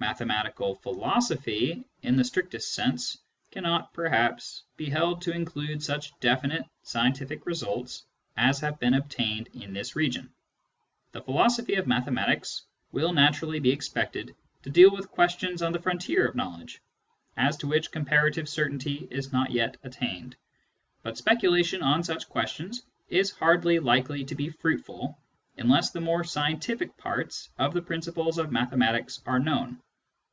Mathematical 0.00 0.76
philosophy, 0.76 1.84
in 2.02 2.14
the 2.14 2.22
strict 2.22 2.60
sense, 2.62 3.18
cannot, 3.50 3.92
perhaps, 3.92 4.62
be 4.76 4.88
held 4.88 5.20
to 5.22 5.34
include 5.34 5.82
such 5.82 6.16
definite 6.20 6.64
scientific 6.84 7.44
results 7.46 8.04
as 8.36 8.60
have 8.60 8.78
been 8.78 8.94
obtained 8.94 9.48
in 9.54 9.72
this 9.72 9.96
region; 9.96 10.32
the 11.10 11.20
philosophy 11.20 11.74
of 11.74 11.88
mathematics 11.88 12.62
will 12.92 13.12
naturally 13.12 13.58
be 13.58 13.72
ex 13.72 13.88
pected 13.88 14.36
to 14.62 14.70
deal 14.70 14.92
with 14.94 15.10
questions 15.10 15.62
on 15.62 15.72
the 15.72 15.80
frontier 15.82 16.28
of 16.28 16.36
knowledge, 16.36 16.80
as 17.36 17.56
to 17.56 17.66
which 17.66 17.90
comparative 17.90 18.48
certainty 18.48 19.08
is 19.10 19.32
not 19.32 19.50
yet 19.50 19.78
attained. 19.82 20.36
But 21.02 21.18
speculation 21.18 21.82
on 21.82 22.04
such 22.04 22.28
questions 22.28 22.84
is 23.08 23.32
hardly 23.32 23.80
likely 23.80 24.24
to 24.26 24.36
be 24.36 24.48
fruitful 24.48 25.18
unless 25.56 25.90
the 25.90 26.00
more 26.00 26.22
scientific 26.22 26.96
parts 26.96 27.50
of 27.58 27.74
the 27.74 27.82
principles 27.82 28.38
of 28.38 28.52
mathematics 28.52 29.20
are 29.26 29.40
known. 29.40 29.82